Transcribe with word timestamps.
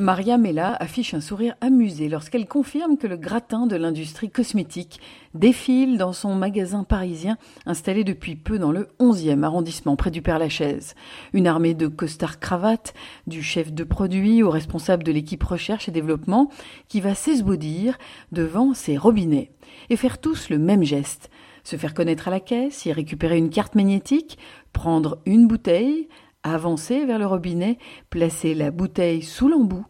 Maria 0.00 0.38
Mella 0.38 0.74
affiche 0.80 1.12
un 1.12 1.20
sourire 1.20 1.56
amusé 1.60 2.08
lorsqu'elle 2.08 2.48
confirme 2.48 2.96
que 2.96 3.06
le 3.06 3.18
gratin 3.18 3.66
de 3.66 3.76
l'industrie 3.76 4.30
cosmétique 4.30 4.98
défile 5.34 5.98
dans 5.98 6.14
son 6.14 6.34
magasin 6.34 6.84
parisien 6.84 7.36
installé 7.66 8.02
depuis 8.02 8.34
peu 8.34 8.58
dans 8.58 8.72
le 8.72 8.88
11e 8.98 9.42
arrondissement 9.42 9.96
près 9.96 10.10
du 10.10 10.22
Père-Lachaise. 10.22 10.94
Une 11.34 11.46
armée 11.46 11.74
de 11.74 11.86
costards 11.86 12.40
cravates, 12.40 12.94
du 13.26 13.42
chef 13.42 13.74
de 13.74 13.84
produit 13.84 14.42
au 14.42 14.48
responsable 14.48 15.04
de 15.04 15.12
l'équipe 15.12 15.44
recherche 15.44 15.86
et 15.86 15.92
développement 15.92 16.50
qui 16.88 17.02
va 17.02 17.14
s'esbaudir 17.14 17.98
devant 18.32 18.72
ses 18.72 18.96
robinets 18.96 19.50
et 19.90 19.96
faire 19.96 20.16
tous 20.16 20.48
le 20.48 20.58
même 20.58 20.82
geste. 20.82 21.28
Se 21.62 21.76
faire 21.76 21.92
connaître 21.92 22.26
à 22.26 22.30
la 22.30 22.40
caisse, 22.40 22.86
y 22.86 22.92
récupérer 22.92 23.36
une 23.36 23.50
carte 23.50 23.74
magnétique, 23.74 24.38
prendre 24.72 25.18
une 25.26 25.46
bouteille, 25.46 26.08
avancer 26.42 27.04
vers 27.04 27.18
le 27.18 27.26
robinet, 27.26 27.78
placer 28.08 28.54
la 28.54 28.70
bouteille 28.70 29.22
sous 29.22 29.48
l'embout, 29.48 29.86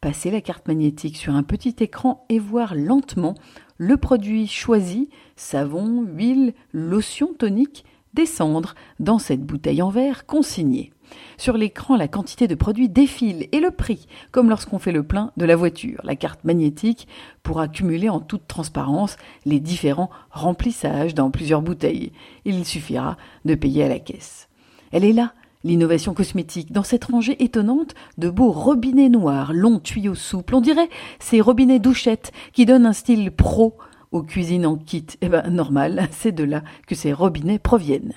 passer 0.00 0.30
la 0.30 0.40
carte 0.40 0.68
magnétique 0.68 1.16
sur 1.16 1.34
un 1.34 1.42
petit 1.42 1.76
écran 1.80 2.26
et 2.28 2.38
voir 2.38 2.74
lentement 2.74 3.34
le 3.78 3.96
produit 3.96 4.46
choisi, 4.46 5.08
savon, 5.36 6.02
huile, 6.02 6.54
lotion 6.72 7.32
tonique, 7.34 7.84
descendre 8.12 8.74
dans 9.00 9.18
cette 9.18 9.42
bouteille 9.42 9.82
en 9.82 9.90
verre 9.90 10.26
consignée. 10.26 10.92
Sur 11.36 11.56
l'écran, 11.56 11.96
la 11.96 12.08
quantité 12.08 12.48
de 12.48 12.54
produits 12.54 12.88
défile 12.88 13.48
et 13.52 13.60
le 13.60 13.70
prix, 13.70 14.06
comme 14.30 14.48
lorsqu'on 14.48 14.78
fait 14.78 14.92
le 14.92 15.02
plein 15.02 15.32
de 15.36 15.44
la 15.44 15.56
voiture. 15.56 16.00
La 16.04 16.16
carte 16.16 16.44
magnétique 16.44 17.08
pour 17.42 17.60
accumuler 17.60 18.08
en 18.08 18.20
toute 18.20 18.46
transparence 18.46 19.16
les 19.44 19.60
différents 19.60 20.10
remplissages 20.30 21.14
dans 21.14 21.30
plusieurs 21.30 21.62
bouteilles. 21.62 22.12
Il 22.44 22.64
suffira 22.64 23.16
de 23.44 23.54
payer 23.54 23.84
à 23.84 23.88
la 23.88 23.98
caisse. 23.98 24.48
Elle 24.92 25.04
est 25.04 25.12
là, 25.12 25.34
L'innovation 25.64 26.12
cosmétique, 26.12 26.72
dans 26.72 26.82
cette 26.82 27.06
rangée 27.06 27.42
étonnante 27.42 27.94
de 28.18 28.28
beaux 28.28 28.52
robinets 28.52 29.08
noirs, 29.08 29.54
longs 29.54 29.78
tuyaux 29.78 30.14
souples, 30.14 30.54
on 30.54 30.60
dirait 30.60 30.90
ces 31.18 31.40
robinets 31.40 31.78
douchettes 31.78 32.32
qui 32.52 32.66
donnent 32.66 32.84
un 32.84 32.92
style 32.92 33.30
pro 33.30 33.78
aux 34.12 34.22
cuisines 34.22 34.66
en 34.66 34.76
kit. 34.76 35.06
Eh 35.22 35.30
ben, 35.30 35.48
normal, 35.48 36.06
c'est 36.12 36.32
de 36.32 36.44
là 36.44 36.62
que 36.86 36.94
ces 36.94 37.14
robinets 37.14 37.58
proviennent. 37.58 38.12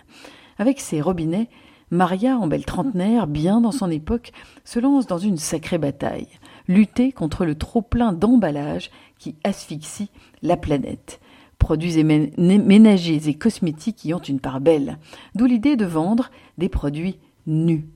Avec 0.57 0.81
ces 0.81 0.99
robinets, 0.99 1.47
Maria, 1.89 2.37
en 2.37 2.47
belle 2.47 2.65
trentenaire, 2.65 3.27
bien 3.27 3.61
dans 3.61 3.71
son 3.71 3.89
époque, 3.89 4.33
se 4.65 4.79
lance 4.79 5.07
dans 5.07 5.17
une 5.17 5.37
sacrée 5.37 5.77
bataille. 5.77 6.27
Lutter 6.67 7.13
contre 7.13 7.45
le 7.45 7.55
trop-plein 7.55 8.11
d'emballage 8.11 8.91
qui 9.19 9.35
asphyxie 9.45 10.09
la 10.43 10.57
planète 10.57 11.21
produits 11.59 12.03
ménagers 12.03 13.27
et 13.27 13.33
cosmétiques 13.33 14.05
y 14.05 14.13
ont 14.13 14.19
une 14.19 14.39
part 14.39 14.61
belle, 14.61 14.99
d'où 15.35 15.45
l'idée 15.45 15.75
de 15.75 15.85
vendre 15.85 16.29
des 16.59 16.69
produits 16.69 17.17
nu. 17.47 17.89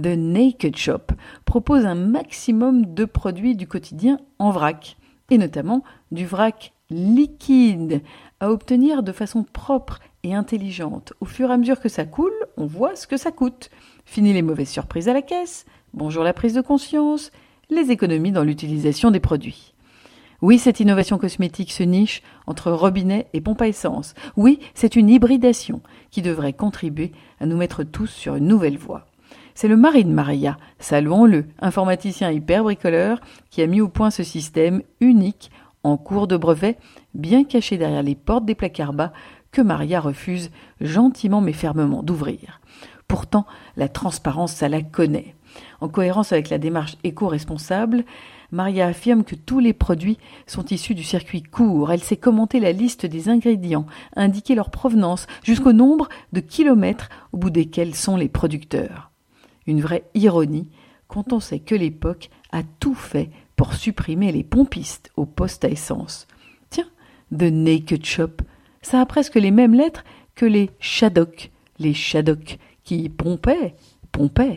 The 0.00 0.16
Naked 0.16 0.76
Shop 0.76 1.12
propose 1.44 1.84
un 1.84 1.96
maximum 1.96 2.94
de 2.94 3.04
produits 3.04 3.56
du 3.56 3.66
quotidien 3.66 4.20
en 4.38 4.50
vrac, 4.50 4.96
et 5.30 5.38
notamment 5.38 5.82
du 6.12 6.24
vrac 6.24 6.72
liquide 6.90 8.02
à 8.40 8.50
obtenir 8.50 9.02
de 9.02 9.12
façon 9.12 9.42
propre 9.42 9.98
et 10.22 10.34
intelligente. 10.34 11.12
Au 11.20 11.24
fur 11.24 11.50
et 11.50 11.52
à 11.52 11.56
mesure 11.56 11.80
que 11.80 11.88
ça 11.88 12.04
coule, 12.04 12.32
on 12.56 12.66
voit 12.66 12.96
ce 12.96 13.06
que 13.06 13.16
ça 13.16 13.32
coûte. 13.32 13.70
Fini 14.04 14.32
les 14.32 14.42
mauvaises 14.42 14.70
surprises 14.70 15.08
à 15.08 15.12
la 15.12 15.22
caisse, 15.22 15.66
bonjour 15.92 16.24
la 16.24 16.32
prise 16.32 16.54
de 16.54 16.60
conscience, 16.60 17.32
les 17.70 17.90
économies 17.90 18.32
dans 18.32 18.44
l'utilisation 18.44 19.10
des 19.10 19.20
produits. 19.20 19.74
Oui, 20.40 20.58
cette 20.58 20.78
innovation 20.78 21.18
cosmétique 21.18 21.72
se 21.72 21.82
niche 21.82 22.22
entre 22.46 22.70
robinet 22.70 23.26
et 23.32 23.40
pompe 23.40 23.62
à 23.62 23.66
essence. 23.66 24.14
Oui, 24.36 24.60
c'est 24.72 24.94
une 24.94 25.10
hybridation 25.10 25.82
qui 26.12 26.22
devrait 26.22 26.52
contribuer 26.52 27.10
à 27.40 27.46
nous 27.46 27.56
mettre 27.56 27.82
tous 27.82 28.06
sur 28.06 28.36
une 28.36 28.46
nouvelle 28.46 28.78
voie. 28.78 29.06
C'est 29.56 29.66
le 29.66 29.76
mari 29.76 30.04
de 30.04 30.12
Maria, 30.12 30.56
saluons-le, 30.78 31.46
informaticien 31.58 32.30
hyper 32.30 32.62
bricoleur, 32.62 33.20
qui 33.50 33.62
a 33.62 33.66
mis 33.66 33.80
au 33.80 33.88
point 33.88 34.10
ce 34.10 34.22
système 34.22 34.82
unique 35.00 35.50
en 35.82 35.96
cours 35.96 36.28
de 36.28 36.36
brevet, 36.36 36.78
bien 37.14 37.42
caché 37.42 37.76
derrière 37.76 38.04
les 38.04 38.14
portes 38.14 38.44
des 38.44 38.54
placards 38.54 38.92
bas, 38.92 39.12
que 39.50 39.60
Maria 39.60 39.98
refuse 39.98 40.52
gentiment 40.80 41.40
mais 41.40 41.52
fermement 41.52 42.04
d'ouvrir. 42.04 42.60
Pourtant, 43.08 43.46
la 43.76 43.88
transparence, 43.88 44.52
ça 44.52 44.68
la 44.68 44.82
connaît. 44.82 45.34
En 45.80 45.88
cohérence 45.88 46.32
avec 46.32 46.50
la 46.50 46.58
démarche 46.58 46.96
éco-responsable, 47.04 48.04
Maria 48.50 48.86
affirme 48.86 49.24
que 49.24 49.34
tous 49.34 49.58
les 49.58 49.72
produits 49.72 50.18
sont 50.46 50.64
issus 50.66 50.94
du 50.94 51.04
circuit 51.04 51.42
court. 51.42 51.92
Elle 51.92 52.02
sait 52.02 52.16
commenter 52.16 52.60
la 52.60 52.72
liste 52.72 53.06
des 53.06 53.28
ingrédients, 53.28 53.86
indiquer 54.16 54.54
leur 54.54 54.70
provenance, 54.70 55.26
jusqu'au 55.42 55.72
nombre 55.72 56.08
de 56.32 56.40
kilomètres 56.40 57.10
au 57.32 57.36
bout 57.36 57.50
desquels 57.50 57.94
sont 57.94 58.16
les 58.16 58.28
producteurs. 58.28 59.10
Une 59.66 59.80
vraie 59.80 60.04
ironie 60.14 60.68
quand 61.08 61.32
on 61.32 61.40
sait 61.40 61.60
que 61.60 61.74
l'époque 61.74 62.30
a 62.52 62.62
tout 62.80 62.94
fait 62.94 63.30
pour 63.56 63.74
supprimer 63.74 64.32
les 64.32 64.44
pompistes 64.44 65.10
au 65.16 65.26
poste 65.26 65.64
à 65.64 65.68
essence. 65.68 66.26
Tiens, 66.70 66.88
The 67.36 67.50
Naked 67.50 68.04
Shop, 68.04 68.42
ça 68.82 69.00
a 69.00 69.06
presque 69.06 69.34
les 69.34 69.50
mêmes 69.50 69.74
lettres 69.74 70.04
que 70.34 70.46
les 70.46 70.70
Shadok, 70.78 71.50
les 71.78 71.94
Shadok 71.94 72.58
qui 72.84 73.08
pompaient, 73.08 73.74
pompaient. 74.12 74.56